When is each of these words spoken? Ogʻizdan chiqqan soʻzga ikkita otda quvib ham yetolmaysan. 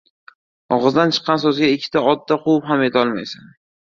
Ogʻizdan 0.77 1.13
chiqqan 1.17 1.41
soʻzga 1.43 1.69
ikkita 1.73 2.03
otda 2.13 2.37
quvib 2.47 2.65
ham 2.71 2.87
yetolmaysan. 2.87 3.53